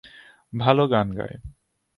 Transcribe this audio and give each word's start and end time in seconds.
ভালো 0.53 0.83
গান 0.87 1.07
গায়। 1.15 1.35